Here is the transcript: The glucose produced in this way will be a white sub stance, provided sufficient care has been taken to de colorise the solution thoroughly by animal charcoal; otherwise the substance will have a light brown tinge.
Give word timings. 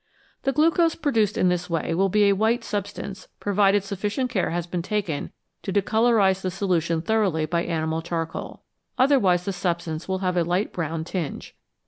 The 0.41 0.51
glucose 0.51 0.95
produced 0.95 1.37
in 1.37 1.49
this 1.49 1.69
way 1.69 1.93
will 1.93 2.09
be 2.09 2.23
a 2.25 2.33
white 2.33 2.63
sub 2.63 2.87
stance, 2.87 3.27
provided 3.39 3.83
sufficient 3.83 4.31
care 4.31 4.49
has 4.49 4.65
been 4.65 4.81
taken 4.81 5.31
to 5.61 5.71
de 5.71 5.83
colorise 5.83 6.41
the 6.41 6.49
solution 6.49 7.03
thoroughly 7.03 7.45
by 7.45 7.63
animal 7.65 8.01
charcoal; 8.01 8.63
otherwise 8.97 9.45
the 9.45 9.53
substance 9.53 10.07
will 10.07 10.17
have 10.25 10.35
a 10.37 10.43
light 10.43 10.73
brown 10.73 11.03
tinge. 11.03 11.55